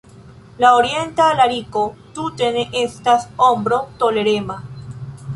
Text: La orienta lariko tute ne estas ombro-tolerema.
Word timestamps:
La 0.61 0.69
orienta 0.77 1.25
lariko 1.39 1.83
tute 2.19 2.49
ne 2.55 2.63
estas 2.79 3.27
ombro-tolerema. 3.49 4.57